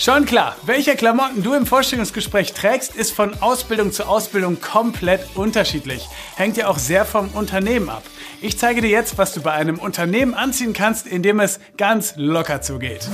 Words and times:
Schon 0.00 0.24
klar, 0.24 0.56
welche 0.64 0.96
Klamotten 0.96 1.42
du 1.42 1.52
im 1.52 1.66
Vorstellungsgespräch 1.66 2.54
trägst, 2.54 2.96
ist 2.96 3.12
von 3.12 3.34
Ausbildung 3.42 3.92
zu 3.92 4.04
Ausbildung 4.06 4.58
komplett 4.58 5.20
unterschiedlich. 5.36 6.08
Hängt 6.36 6.56
ja 6.56 6.68
auch 6.68 6.78
sehr 6.78 7.04
vom 7.04 7.28
Unternehmen 7.34 7.90
ab. 7.90 8.02
Ich 8.40 8.58
zeige 8.58 8.80
dir 8.80 8.88
jetzt, 8.88 9.18
was 9.18 9.34
du 9.34 9.42
bei 9.42 9.52
einem 9.52 9.78
Unternehmen 9.78 10.32
anziehen 10.32 10.72
kannst, 10.72 11.06
in 11.06 11.22
dem 11.22 11.38
es 11.38 11.60
ganz 11.76 12.14
locker 12.16 12.62
zugeht. 12.62 13.10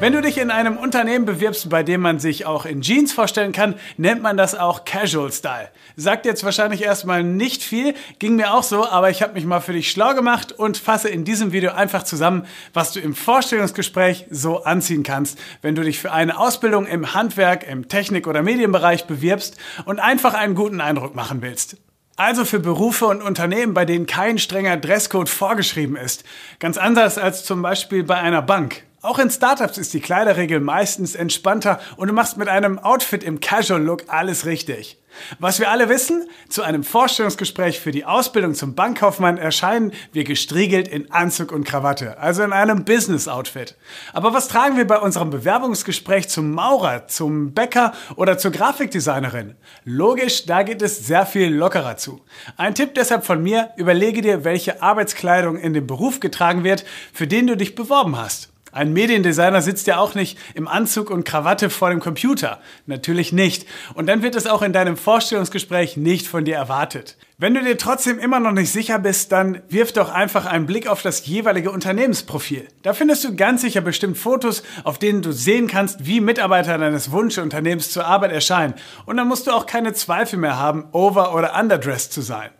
Wenn 0.00 0.14
du 0.14 0.22
dich 0.22 0.38
in 0.38 0.50
einem 0.50 0.78
Unternehmen 0.78 1.26
bewirbst, 1.26 1.68
bei 1.68 1.82
dem 1.82 2.00
man 2.00 2.18
sich 2.18 2.46
auch 2.46 2.64
in 2.64 2.80
Jeans 2.80 3.12
vorstellen 3.12 3.52
kann, 3.52 3.74
nennt 3.98 4.22
man 4.22 4.38
das 4.38 4.54
auch 4.54 4.86
Casual 4.86 5.30
Style. 5.30 5.68
Sagt 5.94 6.24
jetzt 6.24 6.42
wahrscheinlich 6.42 6.82
erstmal 6.82 7.22
nicht 7.22 7.62
viel, 7.62 7.92
ging 8.18 8.36
mir 8.36 8.54
auch 8.54 8.62
so, 8.62 8.88
aber 8.88 9.10
ich 9.10 9.20
habe 9.20 9.34
mich 9.34 9.44
mal 9.44 9.60
für 9.60 9.74
dich 9.74 9.90
schlau 9.90 10.14
gemacht 10.14 10.52
und 10.52 10.78
fasse 10.78 11.10
in 11.10 11.26
diesem 11.26 11.52
Video 11.52 11.72
einfach 11.72 12.02
zusammen, 12.02 12.46
was 12.72 12.92
du 12.92 13.00
im 13.00 13.14
Vorstellungsgespräch 13.14 14.24
so 14.30 14.64
anziehen 14.64 15.02
kannst, 15.02 15.38
wenn 15.60 15.74
du 15.74 15.82
dich 15.82 15.98
für 15.98 16.12
eine 16.12 16.38
Ausbildung 16.38 16.86
im 16.86 17.12
Handwerk, 17.12 17.68
im 17.68 17.88
Technik- 17.88 18.26
oder 18.26 18.40
Medienbereich 18.40 19.04
bewirbst 19.04 19.58
und 19.84 20.00
einfach 20.00 20.32
einen 20.32 20.54
guten 20.54 20.80
Eindruck 20.80 21.14
machen 21.14 21.42
willst. 21.42 21.76
Also 22.16 22.46
für 22.46 22.58
Berufe 22.58 23.04
und 23.04 23.20
Unternehmen, 23.20 23.74
bei 23.74 23.84
denen 23.84 24.06
kein 24.06 24.38
strenger 24.38 24.78
Dresscode 24.78 25.28
vorgeschrieben 25.28 25.96
ist. 25.96 26.24
Ganz 26.58 26.78
anders 26.78 27.18
als 27.18 27.44
zum 27.44 27.60
Beispiel 27.60 28.02
bei 28.02 28.16
einer 28.16 28.40
Bank. 28.40 28.84
Auch 29.02 29.18
in 29.18 29.30
Startups 29.30 29.78
ist 29.78 29.94
die 29.94 30.00
Kleiderregel 30.00 30.60
meistens 30.60 31.14
entspannter 31.14 31.80
und 31.96 32.08
du 32.08 32.12
machst 32.12 32.36
mit 32.36 32.48
einem 32.48 32.78
Outfit 32.78 33.24
im 33.24 33.40
Casual 33.40 33.82
Look 33.82 34.04
alles 34.08 34.44
richtig. 34.44 34.98
Was 35.38 35.58
wir 35.58 35.70
alle 35.70 35.88
wissen, 35.88 36.28
zu 36.50 36.62
einem 36.62 36.84
Vorstellungsgespräch 36.84 37.80
für 37.80 37.92
die 37.92 38.04
Ausbildung 38.04 38.54
zum 38.54 38.74
Bankkaufmann 38.74 39.38
erscheinen 39.38 39.92
wir 40.12 40.24
gestriegelt 40.24 40.86
in 40.86 41.10
Anzug 41.10 41.50
und 41.50 41.64
Krawatte, 41.64 42.18
also 42.18 42.42
in 42.42 42.52
einem 42.52 42.84
Business-Outfit. 42.84 43.74
Aber 44.12 44.34
was 44.34 44.48
tragen 44.48 44.76
wir 44.76 44.86
bei 44.86 44.98
unserem 44.98 45.30
Bewerbungsgespräch 45.30 46.28
zum 46.28 46.52
Maurer, 46.52 47.08
zum 47.08 47.54
Bäcker 47.54 47.94
oder 48.16 48.36
zur 48.36 48.50
Grafikdesignerin? 48.50 49.56
Logisch, 49.84 50.44
da 50.44 50.62
geht 50.62 50.82
es 50.82 51.06
sehr 51.06 51.24
viel 51.24 51.48
lockerer 51.48 51.96
zu. 51.96 52.20
Ein 52.58 52.74
Tipp 52.74 52.94
deshalb 52.94 53.24
von 53.24 53.42
mir, 53.42 53.70
überlege 53.78 54.20
dir, 54.20 54.44
welche 54.44 54.82
Arbeitskleidung 54.82 55.56
in 55.56 55.72
dem 55.72 55.86
Beruf 55.86 56.20
getragen 56.20 56.64
wird, 56.64 56.84
für 57.14 57.26
den 57.26 57.46
du 57.46 57.56
dich 57.56 57.74
beworben 57.74 58.18
hast. 58.18 58.50
Ein 58.72 58.92
Mediendesigner 58.92 59.62
sitzt 59.62 59.86
ja 59.86 59.98
auch 59.98 60.14
nicht 60.14 60.38
im 60.54 60.68
Anzug 60.68 61.10
und 61.10 61.24
Krawatte 61.24 61.70
vor 61.70 61.90
dem 61.90 62.00
Computer. 62.00 62.60
Natürlich 62.86 63.32
nicht. 63.32 63.66
Und 63.94 64.06
dann 64.06 64.22
wird 64.22 64.36
es 64.36 64.46
auch 64.46 64.62
in 64.62 64.72
deinem 64.72 64.96
Vorstellungsgespräch 64.96 65.96
nicht 65.96 66.26
von 66.26 66.44
dir 66.44 66.56
erwartet. 66.56 67.16
Wenn 67.38 67.54
du 67.54 67.62
dir 67.62 67.78
trotzdem 67.78 68.18
immer 68.18 68.38
noch 68.38 68.52
nicht 68.52 68.70
sicher 68.70 68.98
bist, 68.98 69.32
dann 69.32 69.62
wirf 69.68 69.92
doch 69.92 70.10
einfach 70.10 70.44
einen 70.44 70.66
Blick 70.66 70.86
auf 70.86 71.00
das 71.02 71.26
jeweilige 71.26 71.70
Unternehmensprofil. 71.70 72.68
Da 72.82 72.92
findest 72.92 73.24
du 73.24 73.34
ganz 73.34 73.62
sicher 73.62 73.80
bestimmt 73.80 74.18
Fotos, 74.18 74.62
auf 74.84 74.98
denen 74.98 75.22
du 75.22 75.32
sehen 75.32 75.66
kannst, 75.66 76.06
wie 76.06 76.20
Mitarbeiter 76.20 76.76
deines 76.76 77.10
Wunschunternehmens 77.10 77.92
zur 77.92 78.04
Arbeit 78.04 78.32
erscheinen. 78.32 78.74
Und 79.06 79.16
dann 79.16 79.26
musst 79.26 79.46
du 79.46 79.52
auch 79.52 79.66
keine 79.66 79.94
Zweifel 79.94 80.38
mehr 80.38 80.58
haben, 80.58 80.84
over- 80.92 81.34
oder 81.34 81.58
underdressed 81.58 82.12
zu 82.12 82.20
sein. 82.20 82.50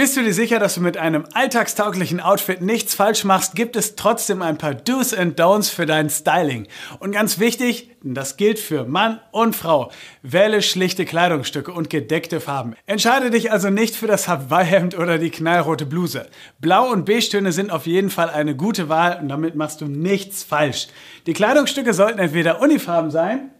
Bist 0.00 0.16
du 0.16 0.22
dir 0.22 0.32
sicher, 0.32 0.58
dass 0.58 0.76
du 0.76 0.80
mit 0.80 0.96
einem 0.96 1.26
alltagstauglichen 1.34 2.20
Outfit 2.20 2.62
nichts 2.62 2.94
falsch 2.94 3.24
machst, 3.24 3.54
gibt 3.54 3.76
es 3.76 3.96
trotzdem 3.96 4.40
ein 4.40 4.56
paar 4.56 4.72
Do's 4.72 5.12
and 5.12 5.38
Don'ts 5.38 5.70
für 5.70 5.84
dein 5.84 6.08
Styling. 6.08 6.68
Und 7.00 7.12
ganz 7.12 7.38
wichtig, 7.38 7.90
das 8.02 8.38
gilt 8.38 8.58
für 8.58 8.86
Mann 8.86 9.20
und 9.30 9.54
Frau, 9.54 9.92
wähle 10.22 10.62
schlichte 10.62 11.04
Kleidungsstücke 11.04 11.70
und 11.70 11.90
gedeckte 11.90 12.40
Farben. 12.40 12.76
Entscheide 12.86 13.28
dich 13.28 13.52
also 13.52 13.68
nicht 13.68 13.94
für 13.94 14.06
das 14.06 14.26
Hawaii-Hemd 14.26 14.96
oder 14.96 15.18
die 15.18 15.28
knallrote 15.28 15.84
Bluse. 15.84 16.30
Blau- 16.60 16.90
und 16.90 17.04
Beige-Töne 17.04 17.52
sind 17.52 17.70
auf 17.70 17.86
jeden 17.86 18.08
Fall 18.08 18.30
eine 18.30 18.56
gute 18.56 18.88
Wahl 18.88 19.18
und 19.20 19.28
damit 19.28 19.54
machst 19.54 19.82
du 19.82 19.84
nichts 19.84 20.42
falsch. 20.42 20.88
Die 21.26 21.34
Kleidungsstücke 21.34 21.92
sollten 21.92 22.20
entweder 22.20 22.62
unifarben 22.62 23.10
sein, 23.10 23.50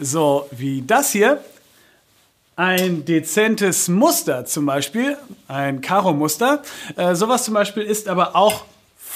so 0.00 0.46
wie 0.52 0.84
das 0.86 1.10
hier, 1.10 1.42
ein 2.56 3.04
dezentes 3.04 3.88
Muster 3.88 4.44
zum 4.44 4.66
Beispiel, 4.66 5.16
ein 5.48 5.80
Karo-Muster. 5.80 6.62
Äh, 6.96 7.14
sowas 7.14 7.44
zum 7.44 7.54
Beispiel 7.54 7.82
ist 7.82 8.08
aber 8.08 8.36
auch 8.36 8.64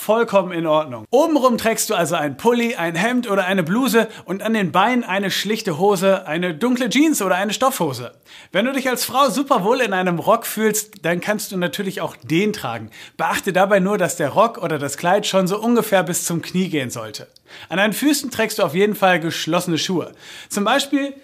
vollkommen 0.06 0.52
in 0.52 0.66
Ordnung. 0.66 1.04
Obenrum 1.10 1.58
trägst 1.58 1.90
du 1.90 1.94
also 1.94 2.14
ein 2.14 2.36
Pulli, 2.36 2.76
ein 2.76 2.94
Hemd 2.94 3.28
oder 3.28 3.44
eine 3.44 3.64
Bluse 3.64 4.06
und 4.24 4.40
an 4.40 4.54
den 4.54 4.70
Beinen 4.70 5.02
eine 5.02 5.32
schlichte 5.32 5.78
Hose, 5.78 6.28
eine 6.28 6.54
dunkle 6.54 6.88
Jeans 6.88 7.22
oder 7.22 7.34
eine 7.34 7.52
Stoffhose. 7.52 8.12
Wenn 8.52 8.66
du 8.66 8.72
dich 8.72 8.88
als 8.88 9.04
Frau 9.04 9.30
super 9.30 9.64
wohl 9.64 9.80
in 9.80 9.92
einem 9.92 10.20
Rock 10.20 10.46
fühlst, 10.46 11.04
dann 11.04 11.20
kannst 11.20 11.50
du 11.50 11.56
natürlich 11.56 12.00
auch 12.02 12.14
den 12.22 12.52
tragen. 12.52 12.90
Beachte 13.16 13.52
dabei 13.52 13.80
nur, 13.80 13.98
dass 13.98 14.16
der 14.16 14.28
Rock 14.28 14.58
oder 14.58 14.78
das 14.78 14.96
Kleid 14.96 15.26
schon 15.26 15.48
so 15.48 15.58
ungefähr 15.58 16.04
bis 16.04 16.24
zum 16.24 16.40
Knie 16.40 16.68
gehen 16.68 16.90
sollte. 16.90 17.26
An 17.68 17.78
deinen 17.78 17.92
Füßen 17.92 18.30
trägst 18.30 18.60
du 18.60 18.62
auf 18.62 18.74
jeden 18.74 18.94
Fall 18.94 19.18
geschlossene 19.18 19.78
Schuhe. 19.78 20.12
Zum 20.48 20.62
Beispiel 20.62 21.14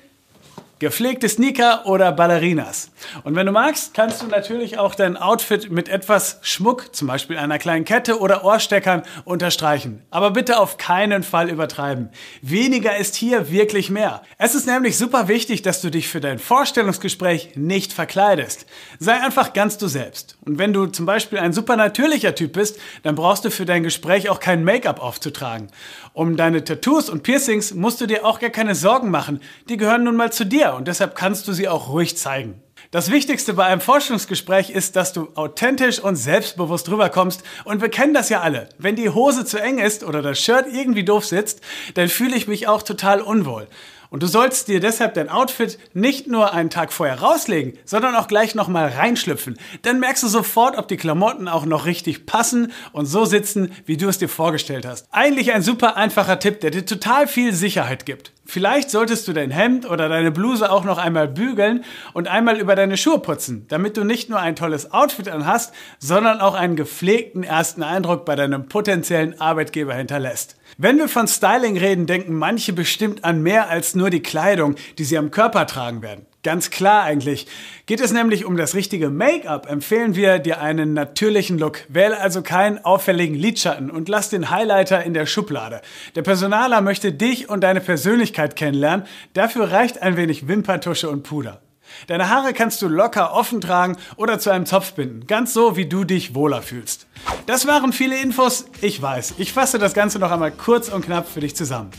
gepflegte 0.83 1.29
Sneaker 1.29 1.87
oder 1.87 2.11
Ballerinas. 2.11 2.91
Und 3.23 3.37
wenn 3.37 3.47
du 3.47 3.53
magst, 3.53 3.95
kannst 3.95 4.21
du 4.21 4.27
natürlich 4.27 4.79
auch 4.79 4.97
dein 4.97 5.17
Outfit 5.17 5.71
mit 5.71 5.89
etwas 5.89 6.41
Schmuck, 6.43 6.93
zum 6.93 7.07
Beispiel 7.07 7.39
einer 7.39 7.61
kleinen 7.61 7.85
Kette 7.85 8.19
oder 8.19 8.45
Ohrsteckern, 8.45 9.05
unterstreichen. 9.25 10.03
Aber 10.11 10.33
bitte 10.33 10.59
auf 10.59 10.79
keinen 10.79 11.23
Fall 11.23 11.51
übertreiben. 11.51 12.09
Weniger 12.41 12.97
ist 12.97 13.15
hier 13.15 13.53
wirklich 13.53 13.91
mehr. 13.91 14.23
Es 14.39 14.57
ist 14.57 14.67
nämlich 14.67 14.99
super 14.99 15.29
wichtig, 15.29 15.63
dass 15.63 15.81
du 15.81 15.89
dich 15.89 16.09
für 16.09 16.21
dein 16.21 16.41
Vorstellungsgespräch 16.41 17.53
nicht 17.55 17.93
verkleidest. 17.93 18.67
Sei 18.99 19.13
einfach 19.13 19.53
ganz 19.53 19.79
du 19.79 19.87
selbst. 19.87 20.37
Und 20.45 20.59
wenn 20.59 20.73
du 20.73 20.87
zum 20.87 21.07
Beispiel 21.07 21.39
ein 21.39 21.53
super 21.53 21.77
natürlicher 21.77 22.35
Typ 22.35 22.55
bist, 22.55 22.77
dann 23.05 23.15
brauchst 23.15 23.45
du 23.45 23.53
für 23.53 23.67
dein 23.67 23.85
Gespräch 23.85 24.31
auch 24.31 24.41
kein 24.41 24.65
Make-up 24.65 25.01
aufzutragen. 25.01 25.69
Um 26.13 26.37
deine 26.37 26.65
Tattoos 26.65 27.09
und 27.09 27.23
Piercings 27.23 27.73
musst 27.73 28.01
du 28.01 28.07
dir 28.07 28.27
auch 28.27 28.41
gar 28.41 28.51
keine 28.51 28.75
Sorgen 28.75 29.11
machen. 29.11 29.41
Die 29.69 29.77
gehören 29.77 30.03
nun 30.03 30.17
mal 30.17 30.33
zu 30.33 30.45
dir 30.45 30.72
und 30.77 30.89
deshalb 30.89 31.15
kannst 31.15 31.49
du 31.49 31.53
sie 31.53 31.69
auch 31.69 31.89
ruhig 31.89 32.17
zeigen. 32.17 32.63
Das 32.91 33.11
Wichtigste 33.11 33.55
bei 33.55 33.65
einem 33.65 33.81
Forschungsgespräch 33.81 34.71
ist, 34.71 34.97
dass 34.97 35.13
du 35.13 35.29
authentisch 35.35 35.99
und 35.99 36.17
selbstbewusst 36.17 36.91
rüberkommst. 36.91 37.43
Und 37.65 37.81
wir 37.81 37.89
kennen 37.89 38.13
das 38.13 38.29
ja 38.29 38.41
alle. 38.41 38.69
Wenn 38.77 38.97
die 38.97 39.09
Hose 39.09 39.45
zu 39.45 39.59
eng 39.59 39.79
ist 39.79 40.05
oder 40.05 40.21
das 40.21 40.39
Shirt 40.39 40.67
irgendwie 40.71 41.05
doof 41.05 41.25
sitzt, 41.25 41.61
dann 41.95 42.09
fühle 42.09 42.37
ich 42.37 42.49
mich 42.49 42.69
auch 42.69 42.83
total 42.83 43.23
unwohl. 43.23 43.69
Und 44.13 44.23
du 44.23 44.27
sollst 44.27 44.69
dir 44.69 44.79
deshalb 44.79 45.15
dein 45.15 45.31
Outfit 45.31 45.79
nicht 45.95 46.27
nur 46.27 46.53
einen 46.53 46.69
Tag 46.69 46.93
vorher 46.93 47.21
rauslegen, 47.21 47.79
sondern 47.87 48.15
auch 48.15 48.29
gleich 48.29 48.55
nochmal 48.55 48.89
reinschlüpfen. 48.89 49.57
Dann 49.81 50.01
merkst 50.01 50.23
du 50.23 50.29
sofort, 50.29 50.77
ob 50.77 50.87
die 50.87 50.99
Klamotten 50.99 51.49
auch 51.49 51.65
noch 51.65 51.87
richtig 51.87 52.27
passen 52.27 52.73
und 52.93 53.07
so 53.07 53.25
sitzen, 53.25 53.73
wie 53.87 53.97
du 53.97 54.09
es 54.09 54.19
dir 54.19 54.29
vorgestellt 54.29 54.85
hast. 54.85 55.09
Eigentlich 55.13 55.55
ein 55.55 55.63
super 55.63 55.97
einfacher 55.97 56.39
Tipp, 56.39 56.61
der 56.61 56.73
dir 56.73 56.85
total 56.85 57.27
viel 57.27 57.55
Sicherheit 57.55 58.05
gibt. 58.05 58.33
Vielleicht 58.45 58.91
solltest 58.91 59.29
du 59.29 59.33
dein 59.33 59.51
Hemd 59.51 59.89
oder 59.89 60.09
deine 60.09 60.33
Bluse 60.33 60.71
auch 60.71 60.85
noch 60.85 60.99
einmal 60.99 61.29
bügeln 61.29 61.85
und 62.13 62.27
einmal 62.27 62.59
über 62.59 62.75
deine 62.75 62.97
Schuhe 62.97 63.21
putzen, 63.21 63.67
damit 63.69 63.97
du 63.97 64.05
nicht 64.05 64.29
nur 64.31 64.41
ein 64.41 64.57
tolles 64.57 64.93
Outfit 64.93 65.29
anhast, 65.29 65.73
sondern 66.01 66.41
auch 66.41 66.55
einen 66.55 66.75
gepflegten 66.75 67.45
ersten 67.45 67.83
Eindruck 67.85 68.25
bei 68.25 68.35
deinem 68.35 68.67
potenziellen 68.67 69.41
Arbeitgeber 69.41 69.95
hinterlässt. 69.95 70.57
Wenn 70.77 70.99
wir 70.99 71.09
von 71.09 71.29
Styling 71.29 71.79
reden, 71.79 72.07
denken 72.07 72.35
manche 72.35 72.73
bestimmt 72.73 73.25
an 73.25 73.43
mehr 73.43 73.69
als 73.71 73.95
nur 73.95 74.11
die 74.11 74.23
Kleidung, 74.23 74.75
die 74.99 75.05
sie 75.05 75.19
am 75.19 75.31
Körper 75.31 75.67
tragen 75.67 76.03
werden. 76.03 76.27
Ganz 76.43 76.71
klar 76.71 77.05
eigentlich. 77.05 77.47
Geht 77.87 78.01
es 78.01 78.13
nämlich 78.13 78.45
um 78.45 78.57
das 78.57 78.75
richtige 78.75 79.11
Make-up, 79.11 79.71
empfehlen 79.71 80.17
wir 80.17 80.41
dir 80.41 80.61
einen 80.61 80.93
natürlichen 80.93 81.57
Look. 81.57 81.83
Wähle 81.89 82.19
also 82.19 82.43
keinen 82.43 82.85
auffälligen 82.85 83.37
Lidschatten 83.37 83.91
und 83.91 84.09
lass 84.09 84.29
den 84.29 84.51
Highlighter 84.51 85.05
in 85.05 85.15
der 85.15 85.27
Schublade. 85.27 85.83
Der 86.17 86.23
Personaler 86.23 86.81
möchte 86.81 87.13
dich 87.13 87.49
und 87.49 87.61
deine 87.61 87.81
Persönlichkeit 87.81 88.57
kennenlernen. 88.57 89.07
Dafür 89.35 89.71
reicht 89.71 90.03
ein 90.03 90.17
wenig 90.17 90.49
Wimperntusche 90.49 91.09
und 91.09 91.23
Puder. 91.23 91.63
Deine 92.07 92.29
Haare 92.29 92.53
kannst 92.53 92.83
du 92.83 92.89
locker 92.89 93.33
offen 93.33 93.61
tragen 93.61 93.97
oder 94.17 94.39
zu 94.39 94.51
einem 94.51 94.67
Zopf 94.67 94.93
binden, 94.93 95.27
ganz 95.27 95.53
so 95.53 95.77
wie 95.77 95.87
du 95.87 96.05
dich 96.05 96.35
wohler 96.35 96.63
fühlst. 96.63 97.07
Das 97.47 97.67
waren 97.67 97.93
viele 97.93 98.21
Infos, 98.21 98.67
ich 98.81 99.01
weiß. 99.01 99.35
Ich 99.39 99.53
fasse 99.53 99.79
das 99.79 99.95
Ganze 99.95 100.19
noch 100.19 100.31
einmal 100.31 100.53
kurz 100.53 100.89
und 100.89 101.05
knapp 101.05 101.29
für 101.29 101.41
dich 101.41 101.57
zusammen. 101.57 101.91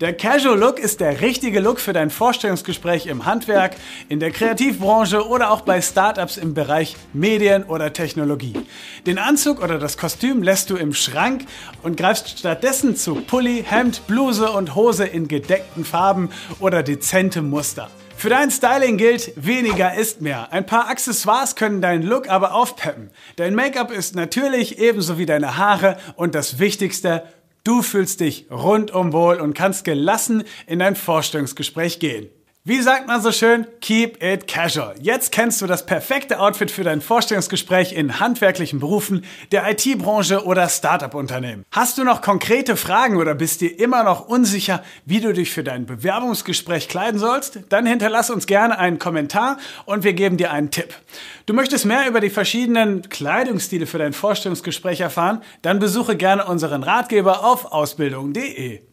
Der 0.00 0.14
Casual 0.14 0.58
Look 0.58 0.78
ist 0.78 1.00
der 1.00 1.20
richtige 1.20 1.60
Look 1.60 1.78
für 1.78 1.92
dein 1.92 2.08
Vorstellungsgespräch 2.08 3.06
im 3.06 3.26
Handwerk, 3.26 3.76
in 4.08 4.18
der 4.18 4.30
Kreativbranche 4.30 5.26
oder 5.26 5.50
auch 5.50 5.60
bei 5.60 5.82
Startups 5.82 6.38
im 6.38 6.54
Bereich 6.54 6.96
Medien 7.12 7.64
oder 7.64 7.92
Technologie. 7.92 8.54
Den 9.06 9.18
Anzug 9.18 9.62
oder 9.62 9.78
das 9.78 9.98
Kostüm 9.98 10.42
lässt 10.42 10.70
du 10.70 10.76
im 10.76 10.94
Schrank 10.94 11.44
und 11.82 11.98
greifst 11.98 12.38
stattdessen 12.38 12.96
zu 12.96 13.16
Pulli, 13.16 13.62
Hemd, 13.66 14.06
Bluse 14.06 14.50
und 14.50 14.74
Hose 14.74 15.04
in 15.04 15.28
gedeckten 15.28 15.84
Farben 15.84 16.30
oder 16.60 16.82
dezentem 16.82 17.50
Muster. 17.50 17.90
Für 18.20 18.28
dein 18.28 18.50
Styling 18.50 18.98
gilt, 18.98 19.32
weniger 19.34 19.94
ist 19.94 20.20
mehr. 20.20 20.52
Ein 20.52 20.66
paar 20.66 20.90
Accessoires 20.90 21.56
können 21.56 21.80
deinen 21.80 22.02
Look 22.02 22.28
aber 22.28 22.52
aufpeppen. 22.52 23.08
Dein 23.36 23.54
Make-up 23.54 23.90
ist 23.90 24.14
natürlich 24.14 24.78
ebenso 24.78 25.16
wie 25.16 25.24
deine 25.24 25.56
Haare 25.56 25.96
und 26.16 26.34
das 26.34 26.58
Wichtigste, 26.58 27.22
du 27.64 27.80
fühlst 27.80 28.20
dich 28.20 28.44
rundum 28.50 29.14
wohl 29.14 29.40
und 29.40 29.54
kannst 29.54 29.86
gelassen 29.86 30.44
in 30.66 30.80
dein 30.80 30.96
Vorstellungsgespräch 30.96 31.98
gehen. 31.98 32.28
Wie 32.62 32.82
sagt 32.82 33.06
man 33.06 33.22
so 33.22 33.32
schön? 33.32 33.66
Keep 33.80 34.22
it 34.22 34.46
casual. 34.46 34.94
Jetzt 35.00 35.32
kennst 35.32 35.62
du 35.62 35.66
das 35.66 35.86
perfekte 35.86 36.38
Outfit 36.38 36.70
für 36.70 36.84
dein 36.84 37.00
Vorstellungsgespräch 37.00 37.94
in 37.94 38.20
handwerklichen 38.20 38.80
Berufen, 38.80 39.24
der 39.50 39.66
IT-Branche 39.70 40.44
oder 40.44 40.68
Startup-Unternehmen. 40.68 41.64
Hast 41.72 41.96
du 41.96 42.04
noch 42.04 42.20
konkrete 42.20 42.76
Fragen 42.76 43.16
oder 43.16 43.34
bist 43.34 43.62
dir 43.62 43.80
immer 43.80 44.04
noch 44.04 44.28
unsicher, 44.28 44.84
wie 45.06 45.22
du 45.22 45.32
dich 45.32 45.50
für 45.50 45.64
dein 45.64 45.86
Bewerbungsgespräch 45.86 46.88
kleiden 46.88 47.18
sollst? 47.18 47.60
Dann 47.70 47.86
hinterlass 47.86 48.28
uns 48.28 48.46
gerne 48.46 48.78
einen 48.78 48.98
Kommentar 48.98 49.56
und 49.86 50.04
wir 50.04 50.12
geben 50.12 50.36
dir 50.36 50.50
einen 50.50 50.70
Tipp. 50.70 50.94
Du 51.46 51.54
möchtest 51.54 51.86
mehr 51.86 52.06
über 52.06 52.20
die 52.20 52.28
verschiedenen 52.28 53.08
Kleidungsstile 53.08 53.86
für 53.86 53.96
dein 53.96 54.12
Vorstellungsgespräch 54.12 55.00
erfahren? 55.00 55.40
Dann 55.62 55.78
besuche 55.78 56.14
gerne 56.14 56.44
unseren 56.44 56.82
Ratgeber 56.82 57.42
auf 57.42 57.72
ausbildung.de. 57.72 58.89